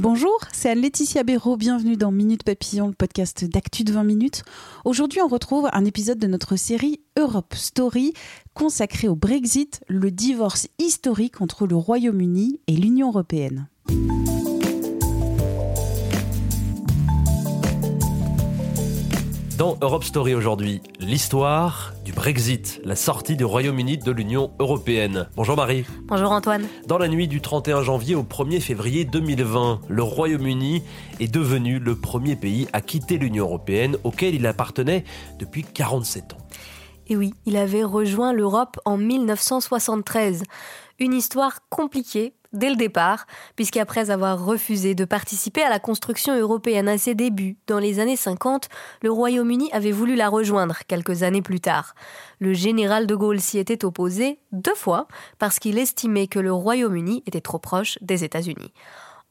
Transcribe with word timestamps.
Bonjour, 0.00 0.36
c'est 0.52 0.70
Anne-Laetitia 0.70 1.22
Béraud. 1.22 1.56
Bienvenue 1.56 1.96
dans 1.96 2.10
Minute 2.10 2.42
Papillon, 2.42 2.88
le 2.88 2.92
podcast 2.92 3.44
d'actu 3.44 3.84
de 3.84 3.92
20 3.92 4.02
minutes. 4.02 4.42
Aujourd'hui, 4.84 5.20
on 5.20 5.28
retrouve 5.28 5.68
un 5.72 5.84
épisode 5.84 6.18
de 6.18 6.26
notre 6.26 6.56
série 6.56 7.00
Europe 7.16 7.54
Story 7.54 8.14
consacré 8.54 9.06
au 9.06 9.14
Brexit, 9.14 9.80
le 9.88 10.10
divorce 10.10 10.68
historique 10.78 11.40
entre 11.40 11.66
le 11.66 11.76
Royaume-Uni 11.76 12.60
et 12.66 12.72
l'Union 12.72 13.08
européenne. 13.08 13.68
Dans 19.58 19.78
Europe 19.80 20.04
Story 20.04 20.34
aujourd'hui, 20.34 20.82
l'histoire 21.00 21.94
du 22.04 22.12
Brexit, 22.12 22.78
la 22.84 22.94
sortie 22.94 23.36
du 23.36 23.44
Royaume-Uni 23.46 23.96
de 23.96 24.12
l'Union 24.12 24.50
européenne. 24.58 25.30
Bonjour 25.34 25.56
Marie. 25.56 25.86
Bonjour 26.02 26.30
Antoine. 26.30 26.66
Dans 26.86 26.98
la 26.98 27.08
nuit 27.08 27.26
du 27.26 27.40
31 27.40 27.80
janvier 27.80 28.14
au 28.14 28.22
1er 28.22 28.60
février 28.60 29.06
2020, 29.06 29.80
le 29.88 30.02
Royaume-Uni 30.02 30.82
est 31.20 31.32
devenu 31.32 31.78
le 31.78 31.96
premier 31.96 32.36
pays 32.36 32.68
à 32.74 32.82
quitter 32.82 33.16
l'Union 33.16 33.46
européenne 33.46 33.96
auquel 34.04 34.34
il 34.34 34.46
appartenait 34.46 35.04
depuis 35.38 35.64
47 35.64 36.34
ans. 36.34 36.38
Et 37.06 37.16
oui, 37.16 37.32
il 37.46 37.56
avait 37.56 37.84
rejoint 37.84 38.34
l'Europe 38.34 38.78
en 38.84 38.98
1973. 38.98 40.42
Une 40.98 41.14
histoire 41.14 41.60
compliquée 41.70 42.34
dès 42.56 42.70
le 42.70 42.76
départ, 42.76 43.26
puisqu'après 43.54 44.10
avoir 44.10 44.44
refusé 44.44 44.94
de 44.94 45.04
participer 45.04 45.62
à 45.62 45.70
la 45.70 45.78
construction 45.78 46.38
européenne 46.38 46.88
à 46.88 46.98
ses 46.98 47.14
débuts, 47.14 47.56
dans 47.66 47.78
les 47.78 48.00
années 48.00 48.16
50, 48.16 48.68
le 49.02 49.10
Royaume-Uni 49.10 49.70
avait 49.72 49.92
voulu 49.92 50.14
la 50.14 50.28
rejoindre 50.28 50.78
quelques 50.88 51.22
années 51.22 51.42
plus 51.42 51.60
tard. 51.60 51.94
Le 52.38 52.52
général 52.52 53.06
de 53.06 53.14
Gaulle 53.14 53.40
s'y 53.40 53.58
était 53.58 53.84
opposé 53.84 54.38
deux 54.52 54.74
fois, 54.74 55.08
parce 55.38 55.58
qu'il 55.58 55.78
estimait 55.78 56.26
que 56.26 56.38
le 56.38 56.52
Royaume-Uni 56.52 57.22
était 57.26 57.40
trop 57.40 57.58
proche 57.58 57.98
des 58.00 58.24
États-Unis. 58.24 58.72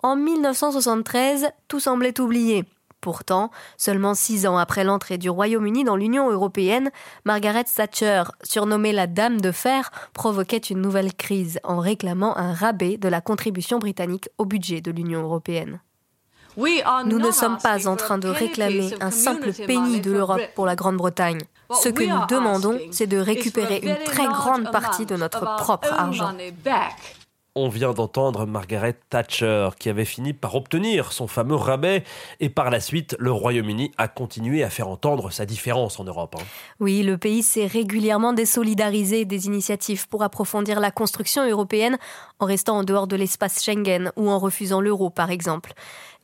En 0.04 0.16
1973, 0.16 1.48
tout 1.68 1.80
semblait 1.80 2.20
oublié. 2.20 2.66
Pourtant, 3.06 3.52
seulement 3.78 4.16
six 4.16 4.48
ans 4.48 4.58
après 4.58 4.84
l'entrée 4.84 5.20
du 5.20 5.30
Royaume-Uni 5.30 5.84
dans 5.84 5.96
l'Union 5.96 6.32
européenne, 6.32 6.90
Margaret 7.24 7.66
Thatcher, 7.66 8.24
surnommée 8.42 8.94
la 8.94 9.06
Dame 9.06 9.40
de 9.40 9.52
Fer, 9.52 9.92
provoquait 10.14 10.58
une 10.58 10.82
nouvelle 10.82 11.14
crise 11.14 11.60
en 11.64 11.78
réclamant 11.78 12.36
un 12.36 12.52
rabais 12.52 12.98
de 12.98 13.08
la 13.08 13.22
contribution 13.22 13.78
britannique 13.78 14.28
au 14.40 14.46
budget 14.46 14.82
de 14.82 14.90
l'Union 14.90 15.22
européenne. 15.22 15.82
Nous 16.58 17.20
ne 17.20 17.30
sommes 17.30 17.60
pas 17.60 17.88
en 17.88 17.96
train 17.96 18.18
de 18.18 18.28
réclamer 18.28 18.96
un 19.00 19.12
simple 19.12 19.54
penny 19.54 20.02
de 20.02 20.12
l'Europe 20.12 20.42
pour 20.56 20.66
la 20.66 20.76
Grande-Bretagne. 20.76 21.42
Ce 21.80 21.90
que 21.90 22.04
nous 22.04 22.26
demandons, 22.28 22.80
c'est 22.90 23.06
de 23.06 23.18
récupérer 23.18 23.82
une 23.84 24.04
très 24.04 24.26
grande 24.26 24.72
partie 24.72 25.06
de 25.06 25.16
notre 25.16 25.58
propre 25.58 25.94
argent. 25.94 26.34
On 27.58 27.70
vient 27.70 27.94
d'entendre 27.94 28.46
Margaret 28.46 29.00
Thatcher 29.10 29.70
qui 29.80 29.88
avait 29.88 30.04
fini 30.04 30.34
par 30.34 30.56
obtenir 30.56 31.14
son 31.14 31.26
fameux 31.26 31.56
rabais 31.56 32.04
et 32.42 32.50
par 32.50 32.70
la 32.70 32.82
suite 32.82 33.16
le 33.18 33.32
Royaume-Uni 33.32 33.92
a 33.98 34.10
continué 34.10 34.62
à 34.62 34.70
faire 34.70 34.90
entendre 34.90 35.32
sa 35.32 35.46
différence 35.46 35.98
en 35.98 36.04
Europe. 36.04 36.36
hein. 36.38 36.44
Oui, 36.82 37.02
le 37.02 37.18
pays 37.18 37.44
s'est 37.44 37.66
régulièrement 37.66 38.34
désolidarisé 38.34 39.24
des 39.24 39.46
initiatives 39.46 40.10
pour 40.10 40.22
approfondir 40.22 40.82
la 40.82 40.92
construction 40.92 41.50
européenne 41.50 41.98
en 42.40 42.46
restant 42.46 42.80
en 42.80 42.84
dehors 42.84 43.08
de 43.08 43.16
l'espace 43.16 43.64
Schengen 43.64 44.12
ou 44.18 44.30
en 44.30 44.38
refusant 44.38 44.82
l'euro 44.82 45.10
par 45.10 45.32
exemple. 45.32 45.72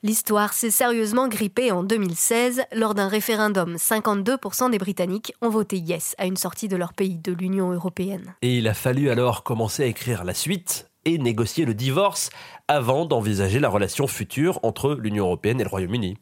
L'histoire 0.03 0.51
s'est 0.51 0.69
sérieusement 0.69 1.29
grippée 1.29 1.71
en 1.71 1.83
2016 1.83 2.63
lors 2.75 2.93
d'un 2.93 3.07
référendum. 3.07 3.75
52% 3.75 4.69
des 4.69 4.79
Britanniques 4.79 5.33
ont 5.41 5.49
voté 5.49 5.77
yes 5.77 6.13
à 6.17 6.25
une 6.25 6.35
sortie 6.35 6.67
de 6.67 6.75
leur 6.75 6.91
pays 6.91 7.19
de 7.19 7.31
l'Union 7.31 7.71
européenne. 7.71 8.35
Et 8.41 8.57
il 8.57 8.67
a 8.67 8.73
fallu 8.73 9.09
alors 9.09 9.43
commencer 9.43 9.83
à 9.83 9.85
écrire 9.85 10.25
la 10.25 10.33
suite 10.33 10.90
et 11.05 11.17
négocier 11.17 11.65
le 11.65 11.73
divorce 11.73 12.29
avant 12.67 13.05
d'envisager 13.05 13.59
la 13.59 13.69
relation 13.69 14.07
future 14.07 14.59
entre 14.63 14.95
l'Union 14.95 15.25
européenne 15.25 15.59
et 15.59 15.63
le 15.63 15.69
Royaume-Uni. 15.69 16.17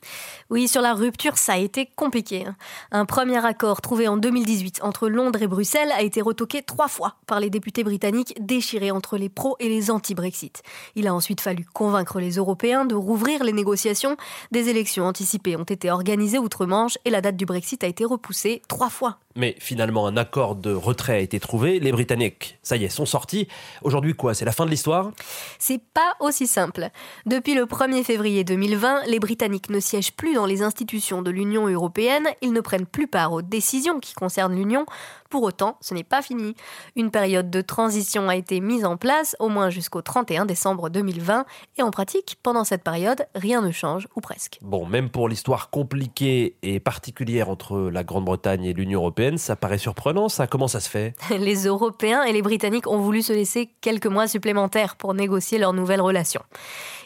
Oui, 0.49 0.67
sur 0.67 0.81
la 0.81 0.93
rupture, 0.93 1.37
ça 1.37 1.53
a 1.53 1.57
été 1.57 1.87
compliqué. 1.95 2.45
hein. 2.47 2.55
Un 2.91 3.05
premier 3.05 3.43
accord 3.45 3.81
trouvé 3.81 4.07
en 4.07 4.17
2018 4.17 4.79
entre 4.83 5.07
Londres 5.09 5.41
et 5.41 5.47
Bruxelles 5.47 5.91
a 5.91 6.01
été 6.01 6.21
retoqué 6.21 6.61
trois 6.61 6.87
fois 6.87 7.15
par 7.27 7.39
les 7.39 7.49
députés 7.49 7.83
britanniques 7.83 8.33
déchirés 8.39 8.91
entre 8.91 9.17
les 9.17 9.29
pros 9.29 9.55
et 9.59 9.69
les 9.69 9.91
anti-Brexit. 9.91 10.63
Il 10.95 11.07
a 11.07 11.13
ensuite 11.13 11.41
fallu 11.41 11.65
convaincre 11.73 12.19
les 12.19 12.31
Européens 12.35 12.85
de 12.85 12.95
rouvrir 12.95 13.43
les 13.43 13.53
négociations. 13.53 14.17
Des 14.51 14.69
élections 14.69 15.05
anticipées 15.05 15.55
ont 15.55 15.63
été 15.63 15.91
organisées 15.91 16.39
outre-Manche 16.39 16.97
et 17.05 17.09
la 17.09 17.21
date 17.21 17.37
du 17.37 17.45
Brexit 17.45 17.83
a 17.83 17.87
été 17.87 18.05
repoussée 18.05 18.61
trois 18.67 18.89
fois. 18.89 19.19
Mais 19.35 19.55
finalement, 19.59 20.07
un 20.07 20.17
accord 20.17 20.55
de 20.55 20.73
retrait 20.73 21.13
a 21.13 21.19
été 21.19 21.39
trouvé. 21.39 21.79
Les 21.79 21.91
Britanniques, 21.91 22.57
ça 22.63 22.75
y 22.75 22.83
est, 22.83 22.89
sont 22.89 23.05
sortis. 23.05 23.47
Aujourd'hui, 23.83 24.13
quoi? 24.13 24.33
C'est 24.33 24.43
la 24.43 24.51
fin 24.51 24.65
de 24.65 24.71
l'histoire? 24.71 25.11
C'est 25.59 25.81
pas 25.93 26.15
aussi 26.19 26.38
simple. 26.47 26.89
Depuis 27.25 27.55
le 27.55 27.63
1er 27.63 28.03
février 28.03 28.43
2020, 28.43 29.05
les 29.07 29.19
Britanniques 29.19 29.69
ne 29.69 29.79
siègent 29.79 30.13
plus 30.13 30.33
dans 30.33 30.45
les 30.45 30.61
institutions 30.61 31.21
de 31.21 31.31
l'Union 31.31 31.67
européenne, 31.67 32.27
ils 32.41 32.51
ne 32.51 32.61
prennent 32.61 32.85
plus 32.85 33.07
part 33.07 33.31
aux 33.31 33.41
décisions 33.41 33.99
qui 33.99 34.13
concernent 34.13 34.55
l'Union. 34.55 34.85
Pour 35.29 35.43
autant, 35.43 35.77
ce 35.79 35.93
n'est 35.93 36.03
pas 36.03 36.21
fini. 36.21 36.55
Une 36.95 37.11
période 37.11 37.49
de 37.49 37.61
transition 37.61 38.29
a 38.29 38.35
été 38.35 38.59
mise 38.59 38.83
en 38.83 38.97
place, 38.97 39.35
au 39.39 39.47
moins 39.47 39.69
jusqu'au 39.69 40.01
31 40.01 40.45
décembre 40.45 40.89
2020, 40.89 41.45
et 41.77 41.83
en 41.83 41.91
pratique, 41.91 42.37
pendant 42.41 42.63
cette 42.63 42.83
période, 42.83 43.27
rien 43.35 43.61
ne 43.61 43.71
change, 43.71 44.07
ou 44.15 44.21
presque. 44.21 44.57
Bon, 44.61 44.85
même 44.85 45.09
pour 45.09 45.29
l'histoire 45.29 45.69
compliquée 45.69 46.55
et 46.63 46.79
particulière 46.79 47.49
entre 47.49 47.89
la 47.91 48.03
Grande-Bretagne 48.03 48.65
et 48.65 48.73
l'Union 48.73 48.99
européenne, 48.99 49.37
ça 49.37 49.55
paraît 49.55 49.77
surprenant, 49.77 50.27
ça 50.27 50.47
Comment 50.49 50.67
ça 50.67 50.79
se 50.79 50.89
fait? 50.89 51.13
Les 51.29 51.67
Européens 51.67 52.23
et 52.23 52.33
les 52.33 52.41
Britanniques 52.41 52.87
ont 52.87 52.99
voulu 52.99 53.21
se 53.21 53.31
laisser 53.31 53.69
quelques 53.81 54.07
mois 54.07 54.27
supplémentaires 54.27 54.95
pour 54.95 55.13
négocier 55.13 55.59
leur 55.59 55.73
nouvelle 55.73 56.01
relation. 56.01 56.18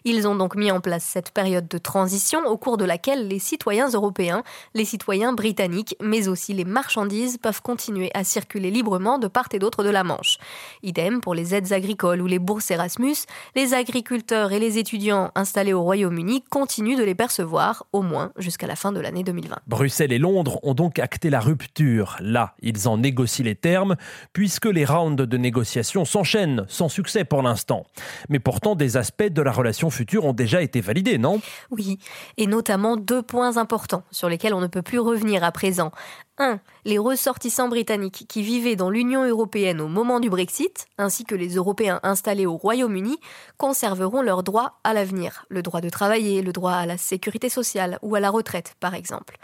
Ils 0.06 0.28
ont 0.28 0.36
donc 0.36 0.56
mis 0.56 0.70
en 0.70 0.82
place 0.82 1.04
cette 1.04 1.32
période 1.32 1.68
de 1.68 1.78
transition 1.78 2.46
au 2.46 2.58
cours 2.58 2.78
de 2.78 2.84
laquelle 2.84 3.28
les 3.28 3.40
citoyens 3.40 3.90
européens, 3.90 4.44
les 4.74 4.84
citoyens 4.84 5.32
britanniques, 5.32 5.96
mais 6.02 6.28
aussi 6.28 6.54
les 6.54 6.66
marchandises 6.66 7.38
peuvent 7.38 7.62
continuer 7.62 8.12
à 8.14 8.26
circuler 8.26 8.70
librement 8.70 9.18
de 9.18 9.28
part 9.28 9.48
et 9.54 9.60
d'autre 9.60 9.84
de 9.84 9.90
la 9.90 10.04
Manche. 10.04 10.38
Idem 10.84 11.22
pour 11.22 11.36
les 11.36 11.56
aides 11.56 11.72
agricoles 11.72 12.22
ou 12.22 12.28
les 12.28 12.40
bourses 12.40 12.70
Erasmus, 12.72 13.16
les 13.56 13.74
agriculteurs 13.74 14.52
et 14.52 14.60
les 14.60 14.78
étudiants 14.78 15.32
installés 15.36 15.74
au 15.74 15.84
Royaume-Uni 15.84 16.44
continuent 16.50 16.98
de 16.98 17.04
les 17.04 17.16
percevoir, 17.16 17.86
au 17.94 18.02
moins 18.02 18.32
jusqu'à 18.38 18.68
la 18.68 18.76
fin 18.76 18.92
de 18.92 19.00
l'année 19.00 19.24
2020. 19.24 19.60
Bruxelles 19.68 20.12
et 20.12 20.20
Londres 20.20 20.60
ont 20.64 20.74
donc 20.74 21.00
acté 21.00 21.30
la 21.30 21.40
rupture. 21.40 22.18
Là, 22.20 22.56
ils 22.62 22.88
en 22.88 22.98
négocient 22.98 23.46
les 23.46 23.56
termes, 23.56 23.96
puisque 24.34 24.66
les 24.66 24.86
rounds 24.86 25.26
de 25.26 25.38
négociation 25.38 26.04
s'enchaînent, 26.04 26.66
sans 26.68 26.90
succès 26.90 27.24
pour 27.24 27.42
l'instant. 27.42 27.86
Mais 28.28 28.40
pourtant, 28.40 28.76
des 28.76 28.98
aspects 29.04 29.24
de 29.24 29.42
la 29.42 29.52
relation 29.52 29.90
future 29.90 30.24
ont 30.24 30.32
déjà 30.32 30.62
été 30.62 30.80
validés, 30.80 31.18
non? 31.18 31.42
Oui, 31.72 32.00
et 32.38 32.48
notamment 32.48 32.96
deux 32.96 33.22
points 33.22 33.58
importants 33.58 34.06
sur 34.12 34.30
lesquels 34.30 34.54
on 34.54 34.62
ne 34.62 34.68
peut 34.68 34.82
plus 34.82 34.98
revenir 34.98 35.44
à 35.44 35.52
présent. 35.52 35.92
1. 36.38 36.62
Les 36.86 36.98
ressortissants 36.98 37.68
britanniques 37.68 38.26
qui 38.30 38.44
vivaient 38.44 38.78
dans 38.78 38.90
l'Union 38.90 39.28
européenne 39.28 39.82
au 39.82 39.90
moment 39.90 40.22
du 40.22 40.30
Brexit, 40.30 40.88
ainsi 40.98 41.26
que 41.26 41.36
les 41.36 41.56
Européens 41.56 42.00
installés 42.02 42.46
au 42.46 42.56
Royaume-Uni, 42.56 43.18
conserveront 43.58 44.22
leurs 44.22 44.44
droits 44.44 44.80
à 44.86 44.94
l'avenir. 44.94 45.46
Le 45.50 45.62
droit 45.62 45.82
de 45.82 45.90
travailler, 45.90 46.42
le 46.42 46.54
droit 46.54 46.72
à 46.72 46.86
la 46.86 46.98
sécurité 46.98 47.50
sociale 47.50 48.00
ou 48.04 48.16
à 48.16 48.22
la 48.22 48.30
retraite, 48.30 48.76
par 48.80 48.96
exemple. 48.96 49.38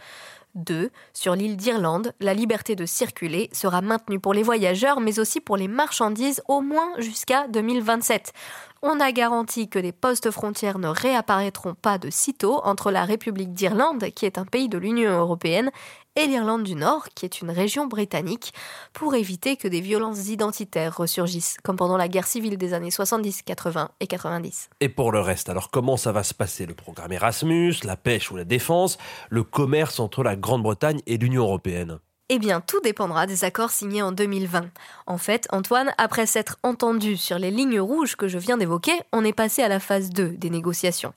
2. 0.56 0.89
Sur 1.13 1.36
l'île 1.36 1.57
d'Irlande, 1.57 2.13
la 2.19 2.34
liberté 2.34 2.75
de 2.75 2.86
circuler 2.86 3.50
sera 3.54 3.81
maintenue 3.81 4.19
pour 4.19 4.34
les 4.34 4.44
voyageurs, 4.44 5.00
mais 5.00 5.19
aussi 5.19 5.39
pour 5.42 5.57
les 5.57 5.68
marchandises 5.68 6.42
au 6.48 6.62
moins 6.62 6.89
jusqu'à 6.98 7.48
2027. 7.50 8.34
On 8.81 9.02
a 9.02 9.12
garanti 9.12 9.68
que 9.68 9.78
des 9.78 9.92
postes 9.92 10.31
frontières 10.31 10.80
ne 10.80 10.88
réapparaîtront 10.88 11.74
pas 11.74 11.98
de 11.98 12.10
sitôt 12.10 12.62
entre 12.64 12.92
la 12.92 13.04
République 13.04 13.54
d'Irlande, 13.54 14.06
qui 14.16 14.26
est 14.26 14.38
un 14.38 14.46
pays 14.46 14.70
de 14.70 14.78
l'Union 14.78 15.12
européenne, 15.12 15.70
et 16.16 16.28
l'Irlande 16.28 16.64
du 16.64 16.76
Nord, 16.76 17.10
qui 17.14 17.26
est 17.26 17.42
une 17.42 17.52
région 17.52 17.88
britannique, 17.88 18.54
pour 18.94 19.16
éviter 19.16 19.58
que 19.58 19.68
des 19.68 19.81
violences 19.81 20.30
identitaires 20.30 20.96
ressurgissent, 20.96 21.58
comme 21.62 21.76
pendant 21.76 21.98
la 21.98 22.08
guerre 22.08 22.26
civile 22.26 22.58
des 22.58 22.74
années 22.74 22.90
70, 22.90 23.42
80 23.42 23.90
et 24.00 24.08
90. 24.08 24.70
Et 24.80 24.88
pour 24.88 25.12
le 25.12 25.20
reste, 25.20 25.50
alors 25.50 25.72
comment 25.72 25.98
ça 25.98 26.14
va 26.14 26.24
se 26.24 26.34
passer? 26.34 26.66
Le 26.66 26.74
programme 26.74 27.12
Erasmus, 27.12 27.75
la 27.84 27.98
pêche 27.98 28.32
ou 28.32 28.38
la 28.38 28.46
défense, 28.46 28.98
le 29.30 29.44
commerce 29.44 30.00
entre 30.00 30.24
la 30.24 30.38
Grande-Bretagne 30.38 31.02
et 31.06 31.18
l'Union 31.18 31.44
européenne? 31.44 32.00
Eh 32.31 32.38
bien, 32.38 32.62
tout 32.62 32.80
dépendra 32.81 33.26
des 33.26 33.44
accords 33.44 33.72
signés 33.72 34.04
en 34.04 34.12
2020. 34.12 34.70
En 35.08 35.18
fait, 35.18 35.48
Antoine, 35.52 35.92
après 35.98 36.28
s'être 36.28 36.58
entendu 36.62 37.18
sur 37.18 37.40
les 37.40 37.50
lignes 37.50 37.80
rouges 37.80 38.16
que 38.16 38.28
je 38.28 38.38
viens 38.38 38.56
d'évoquer, 38.56 38.94
on 39.12 39.26
est 39.26 39.34
passé 39.34 39.64
à 39.64 39.68
la 39.68 39.80
phase 39.80 40.12
2 40.12 40.30
des 40.38 40.52
négociations. 40.52 41.16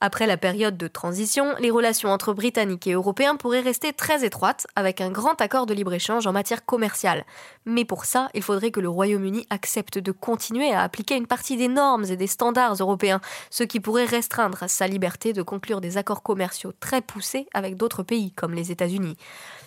Après 0.00 0.26
la 0.26 0.38
période 0.38 0.78
de 0.78 0.88
transition, 0.88 1.54
les 1.60 1.70
relations 1.70 2.08
entre 2.08 2.32
Britanniques 2.32 2.86
et 2.86 2.92
Européens 2.92 3.36
pourraient 3.36 3.60
rester 3.60 3.92
très 3.92 4.24
étroites, 4.24 4.66
avec 4.74 5.02
un 5.02 5.10
grand 5.10 5.38
accord 5.42 5.66
de 5.66 5.74
libre-échange 5.74 6.26
en 6.26 6.32
matière 6.32 6.64
commerciale. 6.64 7.26
Mais 7.66 7.84
pour 7.84 8.06
ça, 8.06 8.30
il 8.32 8.42
faudrait 8.42 8.70
que 8.70 8.80
le 8.80 8.88
Royaume-Uni 8.88 9.46
accepte 9.50 9.98
de 9.98 10.12
continuer 10.12 10.72
à 10.72 10.80
appliquer 10.80 11.16
une 11.16 11.26
partie 11.26 11.58
des 11.58 11.68
normes 11.68 12.04
et 12.04 12.16
des 12.16 12.26
standards 12.26 12.76
européens, 12.76 13.20
ce 13.50 13.64
qui 13.64 13.80
pourrait 13.80 14.06
restreindre 14.06 14.64
sa 14.66 14.86
liberté 14.86 15.34
de 15.34 15.42
conclure 15.42 15.82
des 15.82 15.98
accords 15.98 16.22
commerciaux 16.22 16.72
très 16.80 17.02
poussés 17.02 17.48
avec 17.52 17.76
d'autres 17.76 18.02
pays, 18.02 18.32
comme 18.32 18.54
les 18.54 18.72
États-Unis. 18.72 19.18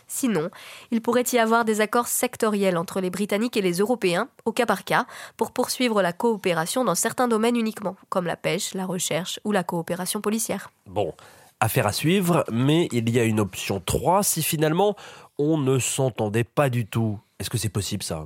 Sinon, 0.08 0.50
il 0.92 1.02
pourrait 1.02 1.26
y 1.34 1.38
avoir 1.38 1.66
des 1.66 1.82
accords 1.82 2.08
sectoriels 2.08 2.78
entre 2.78 3.02
les 3.02 3.10
Britanniques 3.10 3.58
et 3.58 3.62
les 3.62 3.80
Européens, 3.80 4.30
au 4.46 4.52
cas 4.52 4.66
par 4.66 4.84
cas, 4.84 5.06
pour 5.36 5.52
poursuivre 5.52 6.02
la 6.02 6.14
coopération 6.14 6.86
dans 6.86 6.96
certains 6.96 7.28
domaines 7.28 7.58
uniquement, 7.58 7.96
comme 8.10 8.26
la 8.26 8.38
pêche, 8.38 8.74
la 8.74 8.86
recherche 8.86 9.40
ou 9.44 9.52
la 9.52 9.64
coopération 9.64 10.22
policière. 10.22 10.72
Bon, 10.86 11.14
affaire 11.60 11.88
à 11.88 11.92
suivre, 11.92 12.46
mais 12.52 12.88
il 12.92 13.10
y 13.10 13.20
a 13.20 13.24
une 13.24 13.40
option 13.40 13.82
3 13.86 14.24
si 14.24 14.42
finalement 14.44 14.96
on 15.38 15.58
ne 15.58 15.80
s'entendait 15.80 16.44
pas 16.44 16.70
du 16.70 16.86
tout. 16.86 17.20
Est-ce 17.40 17.50
que 17.50 17.58
c'est 17.58 17.70
possible 17.70 18.04
ça? 18.04 18.26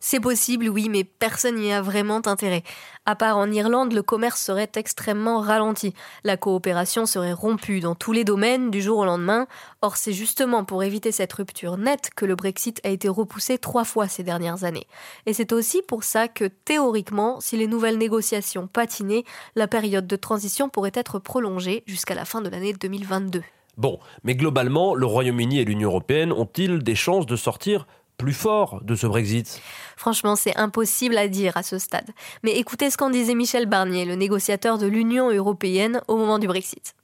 C'est 0.00 0.20
possible, 0.20 0.68
oui, 0.68 0.88
mais 0.88 1.04
personne 1.04 1.56
n'y 1.56 1.72
a 1.72 1.82
vraiment 1.82 2.20
intérêt. 2.26 2.62
À 3.06 3.16
part 3.16 3.38
en 3.38 3.50
Irlande, 3.50 3.92
le 3.92 4.02
commerce 4.02 4.40
serait 4.40 4.70
extrêmement 4.76 5.40
ralenti. 5.40 5.94
La 6.24 6.36
coopération 6.36 7.06
serait 7.06 7.32
rompue 7.32 7.80
dans 7.80 7.94
tous 7.94 8.12
les 8.12 8.24
domaines 8.24 8.70
du 8.70 8.82
jour 8.82 8.98
au 8.98 9.04
lendemain. 9.04 9.46
Or, 9.82 9.96
c'est 9.96 10.12
justement 10.12 10.64
pour 10.64 10.82
éviter 10.82 11.12
cette 11.12 11.32
rupture 11.32 11.78
nette 11.78 12.10
que 12.14 12.26
le 12.26 12.34
Brexit 12.34 12.80
a 12.84 12.90
été 12.90 13.08
repoussé 13.08 13.58
trois 13.58 13.84
fois 13.84 14.08
ces 14.08 14.22
dernières 14.22 14.64
années. 14.64 14.86
Et 15.26 15.32
c'est 15.32 15.52
aussi 15.52 15.82
pour 15.82 16.04
ça 16.04 16.28
que, 16.28 16.44
théoriquement, 16.44 17.40
si 17.40 17.56
les 17.56 17.66
nouvelles 17.66 17.98
négociations 17.98 18.66
patinaient, 18.66 19.24
la 19.56 19.68
période 19.68 20.06
de 20.06 20.16
transition 20.16 20.68
pourrait 20.68 20.92
être 20.94 21.18
prolongée 21.18 21.82
jusqu'à 21.86 22.14
la 22.14 22.24
fin 22.24 22.40
de 22.40 22.48
l'année 22.48 22.72
2022. 22.72 23.42
Bon, 23.78 24.00
mais 24.24 24.34
globalement, 24.34 24.96
le 24.96 25.06
Royaume-Uni 25.06 25.60
et 25.60 25.64
l'Union 25.64 25.90
européenne 25.90 26.32
ont-ils 26.32 26.82
des 26.82 26.96
chances 26.96 27.26
de 27.26 27.36
sortir 27.36 27.86
plus 28.18 28.34
fort 28.34 28.80
de 28.82 28.94
ce 28.94 29.06
Brexit 29.06 29.62
Franchement, 29.96 30.36
c'est 30.36 30.56
impossible 30.56 31.16
à 31.16 31.28
dire 31.28 31.56
à 31.56 31.62
ce 31.62 31.78
stade. 31.78 32.08
Mais 32.42 32.52
écoutez 32.52 32.90
ce 32.90 32.96
qu'en 32.96 33.10
disait 33.10 33.34
Michel 33.34 33.66
Barnier, 33.66 34.04
le 34.04 34.14
négociateur 34.14 34.76
de 34.78 34.86
l'Union 34.86 35.30
européenne 35.30 36.02
au 36.08 36.16
moment 36.16 36.38
du 36.38 36.46
Brexit. 36.46 36.94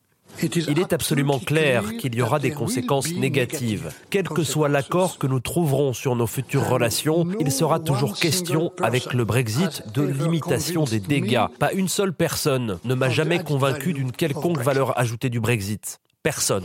Il 0.42 0.78
est 0.78 0.92
absolument 0.92 1.38
clair 1.38 1.84
qu'il 1.98 2.14
y 2.14 2.22
aura 2.22 2.38
des 2.38 2.50
conséquences 2.50 3.12
négatives. 3.12 3.92
Quel 4.10 4.28
que 4.28 4.42
soit 4.42 4.68
l'accord 4.68 5.18
que 5.18 5.26
nous 5.26 5.40
trouverons 5.40 5.92
sur 5.92 6.16
nos 6.16 6.26
futures 6.26 6.68
relations, 6.68 7.26
il 7.38 7.52
sera 7.52 7.78
toujours 7.78 8.16
question, 8.16 8.72
avec 8.82 9.12
le 9.12 9.24
Brexit, 9.24 9.84
de 9.92 10.02
limitation 10.02 10.84
des 10.84 11.00
dégâts. 11.00 11.46
Pas 11.58 11.72
une 11.72 11.88
seule 11.88 12.12
personne 12.12 12.78
ne 12.84 12.94
m'a 12.94 13.10
jamais 13.10 13.42
convaincu 13.42 13.92
d'une 13.92 14.12
quelconque 14.12 14.58
valeur 14.58 14.98
ajoutée 14.98 15.30
du 15.30 15.40
Brexit. 15.40 16.00
Personne. 16.22 16.64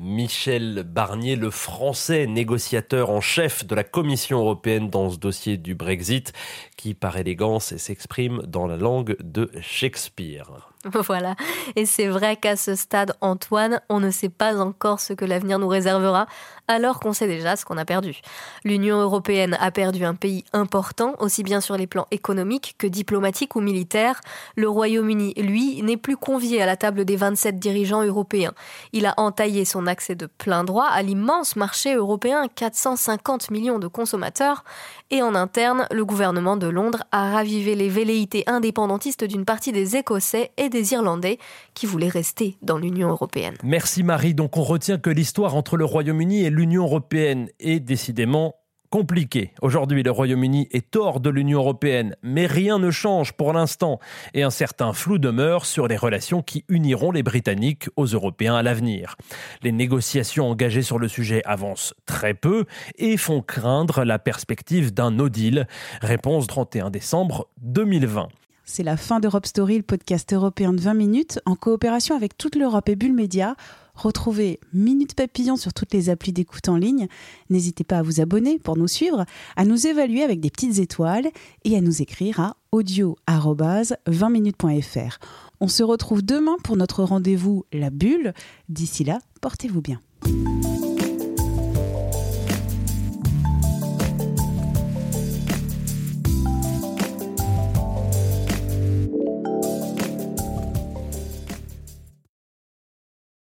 Michel 0.00 0.84
Barnier, 0.84 1.34
le 1.34 1.50
français 1.50 2.28
négociateur 2.28 3.10
en 3.10 3.20
chef 3.20 3.66
de 3.66 3.74
la 3.74 3.82
Commission 3.82 4.38
européenne 4.38 4.90
dans 4.90 5.10
ce 5.10 5.18
dossier 5.18 5.56
du 5.56 5.74
Brexit, 5.74 6.32
qui 6.76 6.94
par 6.94 7.16
élégance 7.16 7.76
s'exprime 7.76 8.40
dans 8.46 8.68
la 8.68 8.76
langue 8.76 9.16
de 9.20 9.50
Shakespeare. 9.60 10.70
Voilà. 11.08 11.34
Et 11.76 11.86
c'est 11.86 12.06
vrai 12.06 12.36
qu'à 12.36 12.56
ce 12.56 12.74
stade, 12.74 13.14
Antoine, 13.20 13.80
on 13.88 14.00
ne 14.00 14.10
sait 14.10 14.28
pas 14.28 14.56
encore 14.58 15.00
ce 15.00 15.12
que 15.12 15.24
l'avenir 15.24 15.58
nous 15.58 15.68
réservera, 15.68 16.26
alors 16.68 17.00
qu'on 17.00 17.12
sait 17.12 17.26
déjà 17.26 17.56
ce 17.56 17.64
qu'on 17.64 17.78
a 17.78 17.84
perdu. 17.84 18.20
L'Union 18.64 19.00
européenne 19.00 19.56
a 19.60 19.70
perdu 19.70 20.04
un 20.04 20.14
pays 20.14 20.44
important, 20.52 21.14
aussi 21.18 21.42
bien 21.42 21.60
sur 21.60 21.76
les 21.76 21.86
plans 21.86 22.06
économiques 22.10 22.74
que 22.78 22.86
diplomatiques 22.86 23.56
ou 23.56 23.60
militaires. 23.60 24.20
Le 24.56 24.68
Royaume-Uni, 24.68 25.34
lui, 25.38 25.82
n'est 25.82 25.96
plus 25.96 26.16
convié 26.16 26.62
à 26.62 26.66
la 26.66 26.76
table 26.76 27.04
des 27.04 27.16
27 27.16 27.58
dirigeants 27.58 28.02
européens. 28.02 28.52
Il 28.92 29.06
a 29.06 29.14
entaillé 29.16 29.64
son 29.64 29.86
accès 29.86 30.14
de 30.14 30.26
plein 30.26 30.62
droit 30.62 30.86
à 30.86 31.02
l'immense 31.02 31.56
marché 31.56 31.94
européen, 31.94 32.46
450 32.54 33.50
millions 33.50 33.78
de 33.78 33.88
consommateurs, 33.88 34.64
et 35.10 35.22
en 35.22 35.34
interne, 35.34 35.86
le 35.90 36.04
gouvernement 36.04 36.58
de 36.58 36.66
Londres 36.66 37.04
a 37.12 37.30
ravivé 37.30 37.74
les 37.74 37.88
velléités 37.88 38.44
indépendantistes 38.46 39.24
d'une 39.24 39.46
partie 39.46 39.72
des 39.72 39.96
Écossais 39.96 40.50
et 40.58 40.67
des 40.68 40.92
Irlandais 40.92 41.38
qui 41.74 41.86
voulaient 41.86 42.08
rester 42.08 42.56
dans 42.62 42.78
l'Union 42.78 43.08
européenne. 43.08 43.56
Merci 43.62 44.02
Marie. 44.02 44.34
Donc 44.34 44.56
on 44.56 44.62
retient 44.62 44.98
que 44.98 45.10
l'histoire 45.10 45.54
entre 45.54 45.76
le 45.76 45.84
Royaume-Uni 45.84 46.44
et 46.44 46.50
l'Union 46.50 46.84
européenne 46.84 47.48
est 47.60 47.80
décidément 47.80 48.54
compliquée. 48.90 49.52
Aujourd'hui, 49.60 50.02
le 50.02 50.10
Royaume-Uni 50.10 50.68
est 50.70 50.96
hors 50.96 51.20
de 51.20 51.30
l'Union 51.30 51.60
européenne, 51.60 52.16
mais 52.22 52.46
rien 52.46 52.78
ne 52.78 52.90
change 52.90 53.32
pour 53.32 53.52
l'instant 53.52 53.98
et 54.34 54.42
un 54.42 54.50
certain 54.50 54.92
flou 54.92 55.18
demeure 55.18 55.66
sur 55.66 55.88
les 55.88 55.96
relations 55.96 56.42
qui 56.42 56.64
uniront 56.68 57.12
les 57.12 57.22
Britanniques 57.22 57.88
aux 57.96 58.06
Européens 58.06 58.56
à 58.56 58.62
l'avenir. 58.62 59.16
Les 59.62 59.72
négociations 59.72 60.48
engagées 60.50 60.82
sur 60.82 60.98
le 60.98 61.08
sujet 61.08 61.42
avancent 61.44 61.94
très 62.06 62.34
peu 62.34 62.64
et 62.96 63.16
font 63.16 63.42
craindre 63.42 64.04
la 64.04 64.18
perspective 64.18 64.92
d'un 64.92 65.10
no 65.10 65.28
deal. 65.28 65.66
Réponse 66.00 66.46
31 66.46 66.90
décembre 66.90 67.48
2020. 67.60 68.28
C'est 68.70 68.82
la 68.82 68.98
fin 68.98 69.18
d'Europe 69.18 69.46
Story, 69.46 69.78
le 69.78 69.82
podcast 69.82 70.30
européen 70.30 70.74
de 70.74 70.80
20 70.80 70.92
minutes, 70.92 71.40
en 71.46 71.56
coopération 71.56 72.14
avec 72.14 72.36
toute 72.36 72.54
l'Europe 72.54 72.90
et 72.90 72.96
Bulle 72.96 73.14
Média. 73.14 73.56
Retrouvez 73.94 74.60
Minute 74.74 75.14
Papillon 75.14 75.56
sur 75.56 75.72
toutes 75.72 75.94
les 75.94 76.10
applis 76.10 76.34
d'écoute 76.34 76.68
en 76.68 76.76
ligne. 76.76 77.08
N'hésitez 77.48 77.82
pas 77.82 77.96
à 77.96 78.02
vous 78.02 78.20
abonner 78.20 78.58
pour 78.58 78.76
nous 78.76 78.86
suivre, 78.86 79.24
à 79.56 79.64
nous 79.64 79.86
évaluer 79.86 80.22
avec 80.22 80.40
des 80.40 80.50
petites 80.50 80.80
étoiles 80.80 81.28
et 81.64 81.78
à 81.78 81.80
nous 81.80 82.02
écrire 82.02 82.40
à 82.40 82.56
audio-20minutes.fr. 82.70 85.18
On 85.60 85.68
se 85.68 85.82
retrouve 85.82 86.22
demain 86.22 86.56
pour 86.62 86.76
notre 86.76 87.04
rendez-vous 87.04 87.64
La 87.72 87.88
Bulle. 87.88 88.34
D'ici 88.68 89.02
là, 89.02 89.18
portez-vous 89.40 89.80
bien. 89.80 90.02